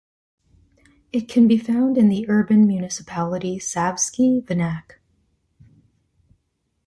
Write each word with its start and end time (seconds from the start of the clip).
It 1.11 1.29
can 1.29 1.47
be 1.47 1.59
found 1.59 1.95
in 1.95 2.09
the 2.09 2.27
urban 2.27 2.65
municipality, 2.65 3.59
Savski 3.59 4.43
Venac. 4.43 4.99